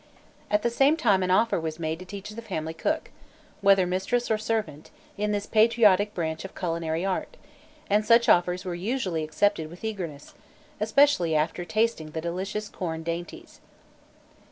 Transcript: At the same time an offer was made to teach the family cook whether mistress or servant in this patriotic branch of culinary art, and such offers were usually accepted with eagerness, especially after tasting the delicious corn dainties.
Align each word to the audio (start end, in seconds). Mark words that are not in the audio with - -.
At 0.49 0.63
the 0.63 0.71
same 0.71 0.97
time 0.97 1.21
an 1.21 1.29
offer 1.29 1.59
was 1.59 1.77
made 1.77 1.99
to 1.99 2.05
teach 2.05 2.31
the 2.31 2.41
family 2.41 2.73
cook 2.73 3.11
whether 3.61 3.85
mistress 3.85 4.31
or 4.31 4.37
servant 4.39 4.89
in 5.15 5.31
this 5.31 5.45
patriotic 5.45 6.15
branch 6.15 6.43
of 6.43 6.55
culinary 6.55 7.05
art, 7.05 7.37
and 7.87 8.03
such 8.03 8.27
offers 8.27 8.65
were 8.65 8.73
usually 8.73 9.23
accepted 9.23 9.69
with 9.69 9.83
eagerness, 9.83 10.33
especially 10.79 11.35
after 11.35 11.63
tasting 11.65 12.09
the 12.13 12.19
delicious 12.21 12.67
corn 12.67 13.03
dainties. 13.03 13.61